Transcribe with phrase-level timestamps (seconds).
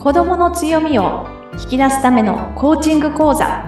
[0.00, 1.26] 子どもの強みを
[1.62, 3.66] 引き出すためのコーチング講座。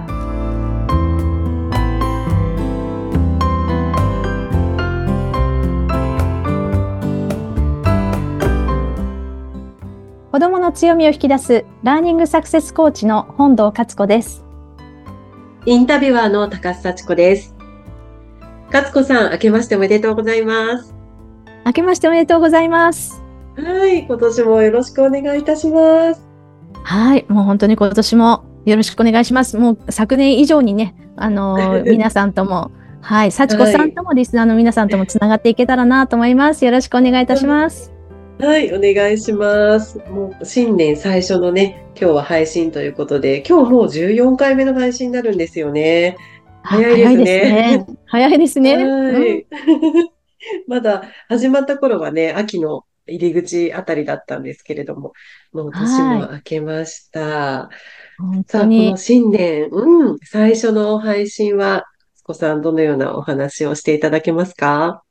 [10.32, 14.43] 子どもの強みを引き出すラーニングサクセスコーチの本堂勝子です。
[15.67, 17.55] インタビュアーの高須幸子です。
[18.73, 20.95] 勝子さん明けましておめでとうございます。
[21.67, 23.23] 明けましておめでとうございます。
[23.55, 26.31] はい、今年もよろしくお願いいたします。
[26.84, 29.56] はい、もう本当に今年もよろしくお願いします。
[29.56, 36.64] もう昨年以上にね、あのー、 皆さんとも、はい、幸子さんともリスナーの皆さんともつながっていけたらなと思います。
[36.64, 37.92] よろしくお願いいたします。
[38.41, 39.98] はい、お願いします。
[40.10, 46.16] もう新年最初のね、今日は配信ということで、今日もう14回目の配信になるんですよね。
[46.62, 47.86] 早いですね。
[48.06, 48.77] 早いですね。
[48.77, 49.46] はい。
[50.66, 55.12] まだ始まった頃はね、秋の入り口あたりだったんですけれども、
[55.53, 57.20] もう年も明けました。
[57.20, 57.69] さあ、
[58.61, 65.03] この新年、うん、最初の配信は、すこさん、どのようなお話をしていただけますか？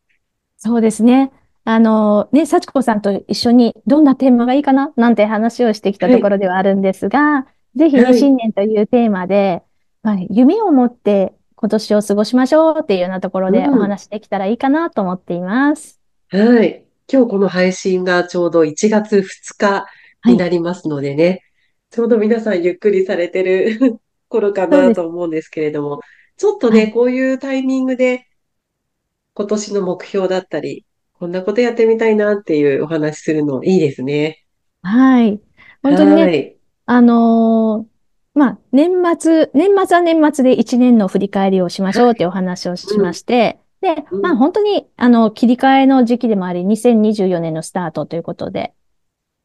[0.58, 1.32] そうですね。
[1.64, 4.94] あの、ね、幸子さんと一緒にどんなテーマがいいかな？
[4.96, 9.62] なんて話をしてきたところではあるんですが、はい、ぜひね、はい、新年というテーマで、
[10.04, 16.00] はい、夢を持って今年を過ごしましょうっていうようなところでお話できたらいいかなと思っています。
[16.32, 16.86] うん、はい。
[17.12, 19.24] 今日この配信がちょうど1月2
[19.58, 19.86] 日
[20.24, 21.42] になりますのでね、はい、
[21.90, 26.00] ちょうど皆さんゆっくりされてる 頃かなと思うんですけれども、
[26.38, 28.28] ちょっとね、はい、こういうタイミングで
[29.34, 34.46] 今年の目標だったり、こんなことやってみたいなっていうお話するのいいですね。
[34.82, 35.42] はい。
[35.84, 48.74] 本当にね、はい、あのー、まあ、年末、年末は年末で1年の振り返りをしましょうっていうお話をしまして、で、まあ本当に、あの、切り替えの時期でもあり、2024年のスタートということで、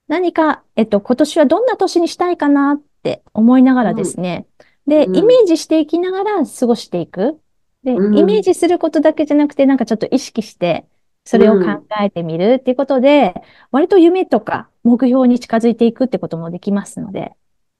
[0.08, 4.46] 何か、えっと、今年はどんな年にしたいかなって思いながらですね、
[4.86, 7.40] うん、で、イメージしていきながら過ごしていく。
[7.82, 10.86] で、イメージすることだけじゃなくて、なんかちょっと意識して、
[11.24, 13.34] それを考えてみるっていうことで、
[13.72, 17.32] 割と夢とか目標に近づいていくってこともできますので、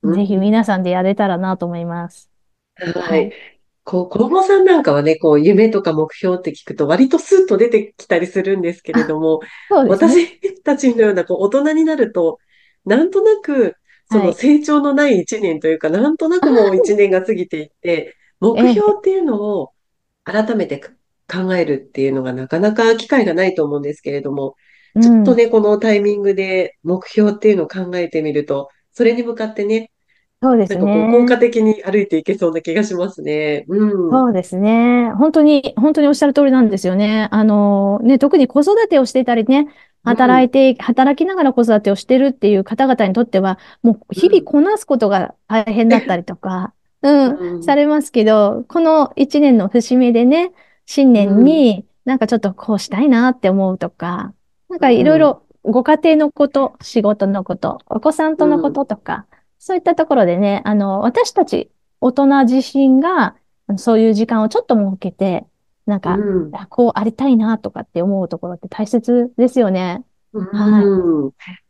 [0.02, 2.30] ぜひ皆さんでやれたらなと思います。
[2.76, 3.32] はい。
[3.86, 9.38] こう、子供さんなんかはね、こう、夢とか目標って聞くと割とスッと出てきたりするんですけれども、
[9.70, 12.38] ね、私たちのようなこう大人になると、
[12.84, 13.76] なんとなく、
[14.10, 19.72] その成長のない一年というか、はい、なんとなくもう一年が過ぎていって、目標っていうのを
[20.24, 20.82] 改めて
[21.32, 24.56] 考えるっていうのがなかなか機会がないと思うんですけれども、
[25.00, 29.92] ちょっとね、このタイミングで目標っていうのを考えてみると、それに向かってね、
[30.42, 30.78] そうですね。
[30.78, 33.64] なんかこう効果的に歩いていけそうな気がしますね。
[33.68, 34.10] うん。
[34.10, 35.10] そうですね。
[35.12, 37.28] 本当に、本当におっしゃる通りなんですよね。
[37.30, 39.68] あの、ね、特に子育てをしていたりね、
[40.04, 50.52] 働いて、うん、働きながら子育てをしてるっていう方々にとっては、もう日々こなすことが大変だったりとか、 うん、うん、されますけど、この一年の節目でね、
[50.84, 54.32] 新年になんかちょっとこうしたいなって思うとか、
[54.68, 59.26] なんかいろいろご家庭のこと、仕事のこと、お子さんとのこととか、
[59.66, 63.34] そういったところでね、あの、私たち大人自身が、
[63.78, 65.44] そういう時間をちょっと設けて、
[65.86, 70.04] なんか、うん、こうありたいなとかって思うところって大切ですよね。
[70.32, 70.84] うん、はい。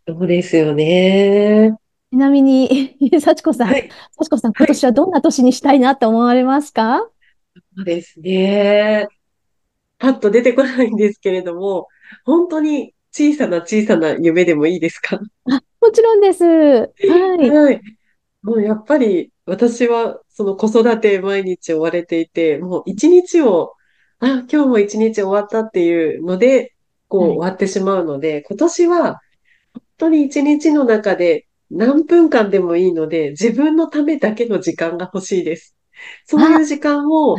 [0.06, 1.74] そうですよね。
[2.10, 9.08] ちなみに、 幸子さん、はい、幸子さん、今年はどんな年にしたいなって思われますか、はい、そうですね。
[9.98, 11.88] パッと出てこないんですけれども、
[12.26, 15.18] 本当に小さな小さな夢でもいいですか？
[15.50, 16.44] あ、もちろんです。
[16.44, 16.88] は
[17.40, 17.50] い。
[17.50, 17.80] はい。
[18.42, 23.74] もうやっぱり私はその子育て毎日追われていて、もう一日を、
[24.18, 26.74] あ、今日も一日終わったっていうので、
[27.06, 29.04] こう終わってしまうので、はい、今年は
[29.72, 35.76] 本当に一日の中で何分間でもいいので、自分のためだけの時間が欲しいです。
[36.24, 37.36] そういう時間を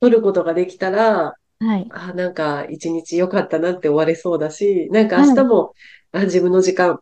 [0.00, 1.86] 取ることができたら、はい。
[1.90, 5.74] あ、なんか一日良かったなって終われそうだし、なんか明日も、
[6.12, 7.00] はい、あ自分の時間、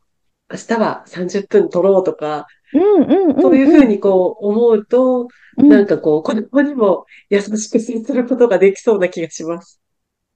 [0.50, 9.80] 明日は30分取ろうとか、うんうんうんそういうふうにこう思うと、うん、なんかこう、子供にも優しく接することができそうな気がします。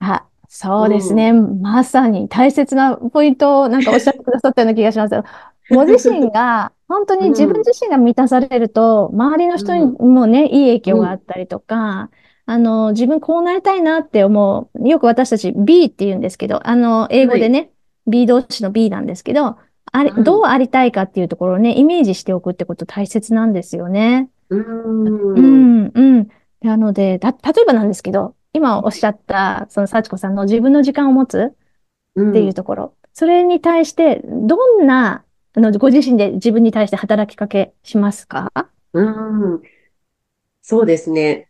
[0.01, 1.31] あ、そうですね。
[1.31, 5.15] うん、まさに大切なポイントをなんかおっしゃってくださったような気がします。
[5.71, 12.11] ご自身が、 本当に自分自身が満たされると、周りの人にもね、いい影響があったりとか、
[12.47, 14.89] あの、自分こうなりたいなって思う。
[14.89, 17.71] よく私たち B って言うんですけど、あの、英語でね、はい、
[18.09, 19.57] B 同士の B なんですけど、
[19.96, 24.29] あれ、どうありたいかっていうところをね、イメージしておくってこと大切なんですよね。
[24.49, 26.29] うん、うん、うん。
[26.62, 31.52] なので、た、例えばなんですけど、今おっしゃった、その幸子さんの自分の時間を持つ
[32.19, 35.25] っていうところ、うん、それに対して、どんな
[35.56, 38.50] あの、ご自身で自分に対して働きかけしますか？
[38.94, 39.62] うん、
[40.62, 41.49] そうですね。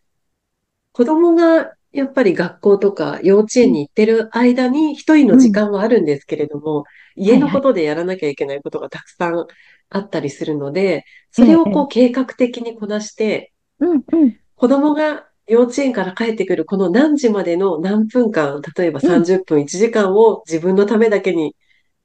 [0.92, 5.52] 子供がやっぱり学校とか幼稚うん園に行ってる間に一人の時うん。
[5.52, 6.84] 間はあるんですけれども、
[7.16, 7.50] 家の。
[7.50, 9.46] ことでやらなきゃいけないことがたくさん
[9.90, 11.56] あったりするので、それ。
[11.56, 14.36] をこう計画的にこなして、うんうん。
[14.56, 19.10] 子供が幼稚園から帰ってくるこの何時までの何分間、例えばうん。
[19.10, 21.54] 30分、1時間を自分のためだけに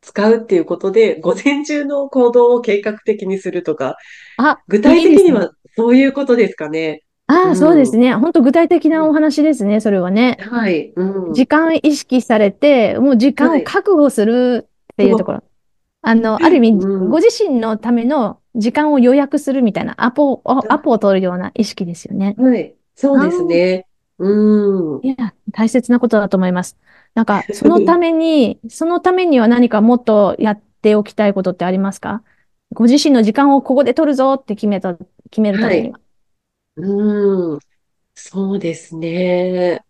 [0.02, 3.98] 使うっていうことで、 午前中の行動を計画的にするとか、
[4.38, 5.02] あ、具体。
[5.04, 7.04] 的にはそういうことですかね。
[7.28, 7.86] ああ、そうでうん。
[7.86, 8.14] すね。
[8.16, 10.38] 本当具体的なお話ですね、それはね。
[10.40, 10.92] はい。
[10.96, 11.34] うん。
[11.34, 13.64] 時間意識されて、もう時間をはい。
[13.64, 14.69] 確保する
[15.00, 15.44] っていうとこそろ。
[16.02, 16.74] あの、ある意う。
[16.74, 17.22] 味、ごうん。
[17.22, 20.44] 自身のための時間を予約するみたいなアポを、
[20.74, 22.38] アポを取るような意識ですよね。
[22.38, 22.76] はい。
[22.96, 23.88] そうですね。
[24.18, 25.02] うん。
[25.02, 26.78] いや、大切なことだと思います。
[27.14, 32.24] なんか、 そのために、そのためには何かもっとやっておきたいことってありますか？
[32.74, 34.96] ご自身の時間をここで取るぞって決めた、
[35.32, 35.80] 決めるたはい。
[35.82, 36.00] めには。
[36.78, 37.60] うん。
[38.16, 39.84] そうですね。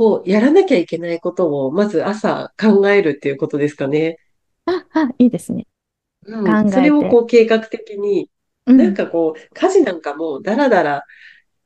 [0.00, 4.18] こう、やらなきゃいけないことを、まず朝考えるっていうことですかね。
[4.66, 5.66] あ、あ、いいですね。
[6.44, 6.66] 考うん。
[6.68, 6.90] それ。
[6.90, 8.30] をこう、計画的に、
[8.74, 8.94] なんうん。
[8.94, 11.02] かこう、家事なんかも、だらだら、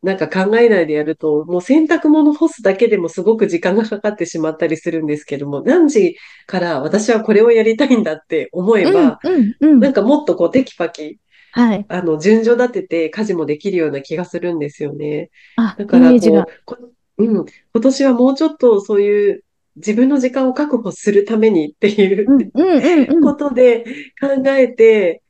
[0.03, 6.17] なんか考えないでやると、もう洗濯物干すだけでもすごく時間がかかってしまったりするんですけども、何時
[6.47, 9.85] から私はこれをやりたいんだって思えうん、ば、うん、うん。
[9.85, 11.21] なんかもっとこう、テキパキ、
[11.53, 11.89] はい。
[11.89, 15.31] あの、順序立てて家事もできるような気がするんですよね。
[15.57, 16.45] あ、だかイメージが。
[16.45, 17.47] らこう、こ、うん、今
[17.83, 19.45] 年はもうちょっとそういう
[19.77, 22.27] 自分の時間を確保するためにっていう
[23.23, 23.37] こん。
[23.37, 23.85] とで
[24.21, 25.23] 考えて、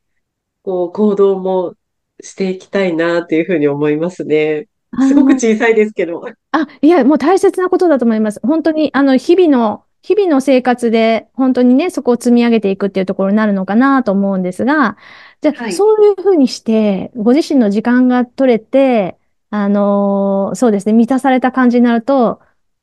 [0.63, 1.75] こう、行動も
[2.21, 4.67] していきたいなっていうふうに思いますね。
[5.09, 6.25] すごくあ小さいですけど。
[6.53, 8.41] あ、いや、もう大切なことだと思います。
[8.43, 14.97] 本当に、あの、日々の、日々の生活で、本当にね、そこを積み上げていくっていうところになるのかなと思うんですが、
[15.41, 15.73] じゃあ、はい。
[15.73, 19.17] そういうふうにして、ご自身の時間が取れて、
[19.57, 22.41] あのーそうですね、満たされた感じになると、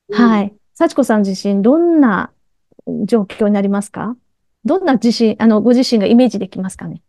[0.08, 0.16] うん。
[0.16, 0.56] はい。
[0.74, 2.32] 幸子さん自身、どんな
[3.04, 4.16] 状況になりますか？
[4.64, 7.02] どんな自身、あの、ご自身がイメージできますかね？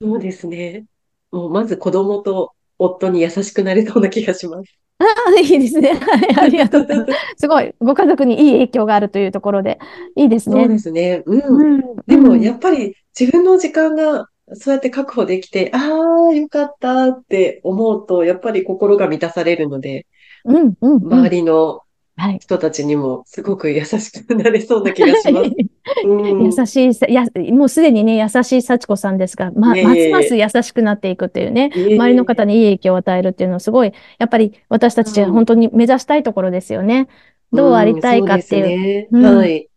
[0.00, 0.86] そうですね。
[1.30, 4.78] もうまず子供と夫に優しくなれそうな気がします。
[4.98, 5.04] あ
[5.36, 5.92] あ、いいですね。
[5.92, 7.12] はい、ありがとうございます。
[7.36, 9.78] すごい、ご家族にいい影響があるというところで、
[10.16, 10.68] いいですそうね。
[10.68, 11.22] ですね。
[11.26, 11.40] うん。
[11.40, 20.06] うん、でも、うん、やっぱり自分の時間がそうやって確保できて、ああ、よかったって思うと、やっぱり心が満たされるので、
[20.44, 21.30] うん、うん、う周ん。
[21.30, 21.82] りの
[22.16, 22.42] はい。
[22.42, 25.52] 人たちにもすごく優しくなれそうな気がします。
[25.94, 26.62] 優うん。
[26.66, 32.44] しいさ、や、もうすでにね、優しい幸子さんですが、ま、いえいますますえ優しくなっていくっていうね、周りの方。
[32.44, 35.46] にいい影響を与えるっていうのはすごい、やっぱり私たちは本うん。
[35.46, 37.08] 当に目指したいところですよね。
[37.52, 39.08] どうありうん、たいかっていう、ね。
[39.10, 39.68] うん、はい。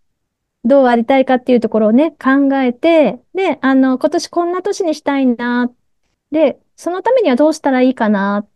[0.64, 5.72] どうありたいかっていうところをね、考えて、で、あの、今年こんな年にしたいな、
[6.32, 8.48] で、そのためにはどうしたらいいかな、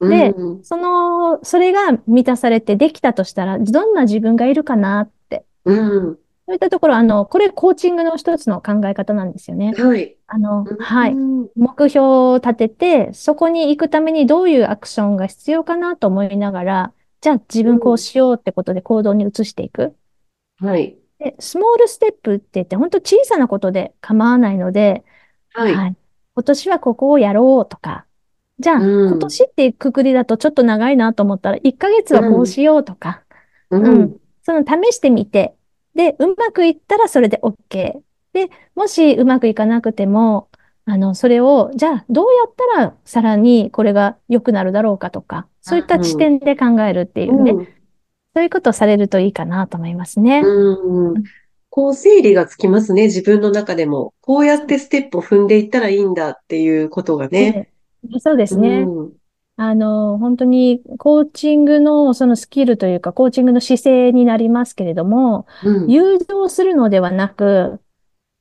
[0.00, 0.62] うで、ん。
[0.62, 5.44] その、それが満たされてできたとしたら、どんな自分がいるかなって。
[5.64, 5.74] う
[6.12, 6.18] ん。
[6.46, 9.74] そういったところ、あの、これコーチングの一つの考え方なんですよね。
[9.76, 10.16] はい。
[10.26, 11.14] あの、うはい。
[11.14, 11.48] ん。
[11.56, 17.98] 目標を立てて、そこに行くためにどういうアクションが必要かなと思いながら、じゃあ自分こううん。
[17.98, 19.94] しようってことで行動に移していく。
[20.58, 20.99] はい。
[21.20, 25.04] で、スモールステップって言って、本当小さなことで構わないので、
[25.52, 25.80] はい。
[25.80, 25.96] はい。
[26.34, 28.06] 今年はここをやろうとか、
[28.58, 29.20] じゃうあ今ん。
[29.20, 32.48] 年ってくくりだとちょっと長いなと思ったら、1ヶ月うはこうん。
[32.48, 33.24] しようとか、
[33.70, 34.12] ううん。
[34.14, 34.20] ん。
[34.42, 35.56] その試してみて、
[35.94, 38.02] で、うまくいったらそれで OK。
[38.32, 40.50] で、もしうまくいかなくても、
[40.86, 46.30] あの、それを、じゃあどうやったらさらにこれが良くなるだろうかとか、そういった視うん。
[46.30, 47.68] 点で考えるっていうね、うん。
[48.34, 50.42] そういうことをされるといいかなと思いますね。
[50.42, 51.14] うん。
[51.14, 51.24] うん
[51.72, 54.12] こう、整理がつきますね、自分の中でも。
[54.22, 57.68] こうやってステップを踏んでいったらいいんだっていうことがね。
[58.02, 58.92] ええそうでうすね。
[59.06, 59.12] ん。
[59.56, 65.86] あの、本当にコーチングのそのスキルというか、コーチングの姿勢になりますけれども、うん。
[65.86, 67.80] 誘導するのではなく、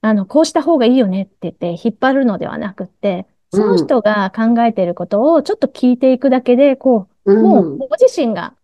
[0.02, 3.88] あの、こうした方がいいよねって言って引っ張るのではなくって、うそのん。
[3.88, 7.80] 人が考えていることをちょっと聞いていくだけで、こうう、もうん。
[7.90, 8.56] ご自身が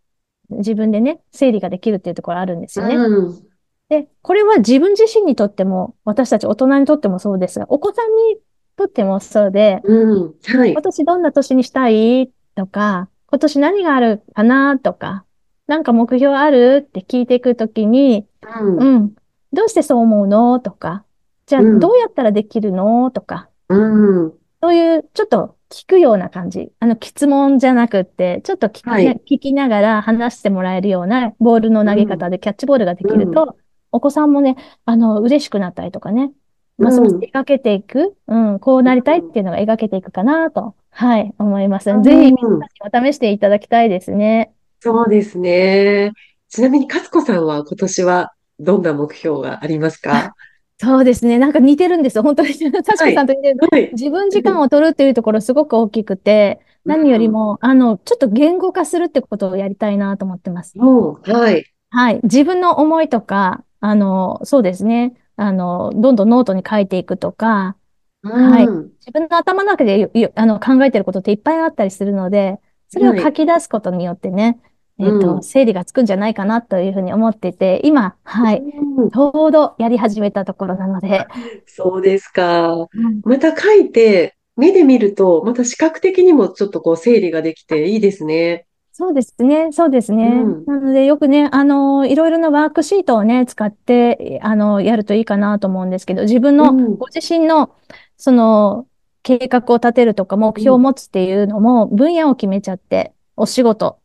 [0.49, 2.95] 自分でね、整理ができるっていうところあるんですうよね。
[2.95, 3.45] ん。
[3.89, 8.37] で、これは自分自身にとっても、私たち大人にとってもそうですが、お子さんに
[8.75, 10.33] とってもそうで、うん。
[10.43, 10.71] はい。
[10.71, 15.25] 今年どんな年にしたいとか、今年何があるかなとか、
[15.67, 18.27] なんか目標あるって聞いていくときに、
[18.59, 18.77] うん。
[18.77, 19.15] うん、
[19.53, 21.05] どうしてそう思うのとか、
[21.45, 21.79] じゃあうん。
[21.79, 24.33] どうやったらできるのとか、うん。
[24.65, 26.72] そういうちょっと聞くような感じ。
[26.79, 29.22] あの、質問じゃなくって、ちょっと聞きな、はい。
[29.29, 32.07] 聞きながら話してもらえるようなボールの投げうん。
[32.07, 33.31] 方でキャッチボールができるうん。
[33.31, 33.55] と、
[33.91, 34.55] お子さんもね、
[34.86, 36.31] あの、嬉しくなったりとかね、
[36.79, 41.86] ますます描けていく、うん、こうなりたいっていうのが描けていくかなと、はい、思います。
[41.86, 44.51] ぜひ皆さんにお試していただきたいですね。
[44.79, 46.12] そうですね。
[46.50, 50.34] ちなみに、勝子さんは今年はどんな目標がありますか？
[50.77, 51.39] そうですね。
[51.39, 52.24] なんか似てるんですよ。
[52.24, 52.50] 本当に。
[52.72, 53.60] 確かさんと似てる。
[53.72, 60.77] はい、自分時間を取るっていうところすごく大きくて、何よりも、あの、ちょっと言語化するってことをやりたいなと思ってます。
[61.24, 61.65] はい。
[61.89, 62.20] はい。
[62.24, 65.13] 自分の思いとか、あの、そうですね。
[65.38, 67.77] あの、どんどんノートに書いていくとか、
[68.24, 68.67] はい。
[69.00, 74.58] 自分の頭の中であの考えてることっていっぱいあったりするので、それを書き出すことによってね、はい、
[74.97, 81.27] えっ、ー、と、整理がつくんじゃないかなというふうに思っていて、今、はい、ちょうどやり始めたところなので。
[81.65, 82.87] そうですか。
[83.23, 88.67] また書いて、目で見ると、また視覚的にもちょっとこう整理ができていいですね。
[88.93, 89.73] そうですね。
[89.73, 90.27] そうですね。
[90.27, 97.75] うん、なので、よくね、あの、いろいろなワークシートをね、使って、あの、やるといいかなと思うんですけど、自分の、ご自身の、
[98.15, 98.87] その、
[99.21, 103.97] 計画を立てるとか、目標を持つっていうのも、分野を決めちゃって、お仕事、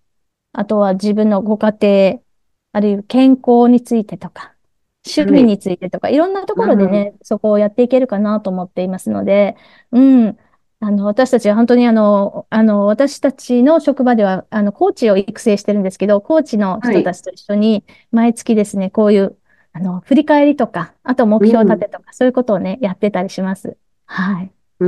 [0.52, 2.20] あとは自分のご家庭、
[2.72, 4.54] あるいは健康についてとか、
[5.06, 9.56] 趣味についてとか、いろんなところでね、そこをやっていけるかなと思っていますので、
[9.92, 10.38] うん。
[10.82, 19.36] あの、私たちは本当にあの、あの、私たちの職場では、あの、コーチを育成してるんですけど、コーチの人たちと一緒に、毎月ですね、こういう、
[19.72, 23.76] あの、振り返りとか、あと目標立てとか、うん、そういうことをね、やってたりします。
[24.06, 24.50] はい。
[24.80, 24.86] う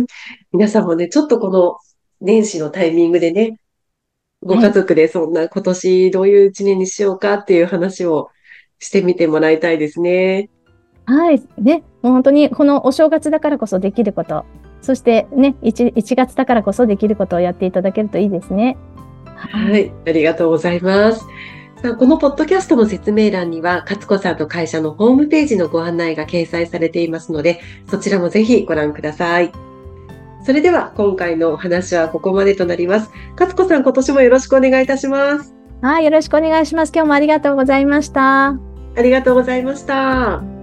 [0.00, 0.06] ん。
[0.52, 1.76] 皆さんもね、ちょっとこの
[2.20, 3.58] 年始のタイミングでね、
[4.42, 8.30] ご家族でそんな今年どういう一年にしようかっていう話を
[8.78, 10.48] してみてもらいたいですね。
[11.04, 11.42] はい。
[11.58, 14.46] ね、もう本当にこのお正月だからこそできること、
[14.80, 18.78] そしてね1、1月だからこそできることをやっていただけるといいですね。
[19.36, 21.26] はい、ありがとうございます。
[21.82, 29.69] さあこのポッドキャストの説明欄には、勝子さんと会社のホームページのご案内が掲載されていますので、そちらもぜひご覧ください。
[30.42, 33.10] それでは今回のお話はここまでとなります。
[33.38, 35.54] 勝子さん、今年もよろしくお願いいたします。
[35.82, 36.92] はい、よろしくお願いします。
[36.94, 38.48] 今日もありがとうございました。
[38.48, 40.59] ありがとうございました。